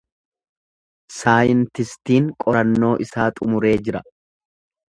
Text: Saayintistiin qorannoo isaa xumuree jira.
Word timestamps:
Saayintistiin 1.17 2.31
qorannoo 2.45 2.93
isaa 3.07 3.31
xumuree 3.41 3.79
jira. 3.89 4.07